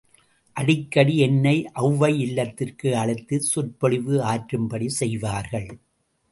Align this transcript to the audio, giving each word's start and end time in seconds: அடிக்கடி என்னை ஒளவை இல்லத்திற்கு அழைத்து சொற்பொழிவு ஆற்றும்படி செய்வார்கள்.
அடிக்கடி 0.55 1.17
என்னை 1.17 1.53
ஒளவை 1.75 2.17
இல்லத்திற்கு 2.17 2.97
அழைத்து 2.97 3.41
சொற்பொழிவு 3.41 4.15
ஆற்றும்படி 4.23 4.87
செய்வார்கள். 5.01 5.69